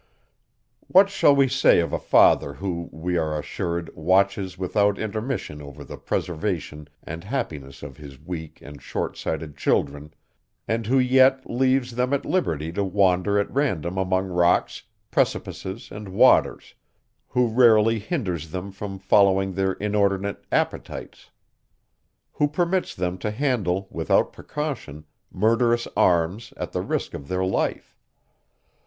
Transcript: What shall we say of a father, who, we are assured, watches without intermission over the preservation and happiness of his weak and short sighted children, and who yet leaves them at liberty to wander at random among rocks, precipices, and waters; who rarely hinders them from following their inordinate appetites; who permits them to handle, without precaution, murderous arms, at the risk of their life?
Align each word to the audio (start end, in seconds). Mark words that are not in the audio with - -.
What 0.87 1.11
shall 1.11 1.35
we 1.35 1.47
say 1.47 1.79
of 1.79 1.93
a 1.93 1.99
father, 1.99 2.53
who, 2.53 2.89
we 2.91 3.17
are 3.19 3.37
assured, 3.37 3.95
watches 3.95 4.57
without 4.57 4.97
intermission 4.97 5.61
over 5.61 5.83
the 5.83 5.95
preservation 5.95 6.87
and 7.03 7.23
happiness 7.23 7.83
of 7.83 7.97
his 7.97 8.19
weak 8.19 8.57
and 8.63 8.81
short 8.81 9.15
sighted 9.15 9.55
children, 9.55 10.11
and 10.67 10.87
who 10.87 10.97
yet 10.97 11.47
leaves 11.47 11.93
them 11.95 12.13
at 12.13 12.25
liberty 12.25 12.71
to 12.71 12.83
wander 12.83 13.37
at 13.37 13.51
random 13.51 13.99
among 13.99 14.25
rocks, 14.29 14.81
precipices, 15.11 15.91
and 15.91 16.09
waters; 16.09 16.73
who 17.27 17.45
rarely 17.47 17.99
hinders 17.99 18.49
them 18.49 18.71
from 18.71 18.97
following 18.97 19.53
their 19.53 19.73
inordinate 19.73 20.43
appetites; 20.51 21.29
who 22.31 22.47
permits 22.47 22.95
them 22.95 23.19
to 23.19 23.29
handle, 23.29 23.87
without 23.91 24.33
precaution, 24.33 25.05
murderous 25.31 25.87
arms, 25.95 26.55
at 26.57 26.71
the 26.71 26.81
risk 26.81 27.13
of 27.13 27.27
their 27.27 27.45
life? 27.45 27.95